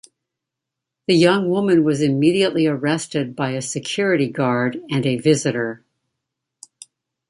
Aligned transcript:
The 1.07 1.13
young 1.13 1.47
woman 1.47 1.83
was 1.83 2.01
immediately 2.01 2.65
arrested 2.65 3.35
by 3.35 3.51
a 3.51 3.61
security 3.61 4.29
guard 4.29 4.81
and 4.89 5.05
a 5.05 5.19
visitor. 5.19 5.85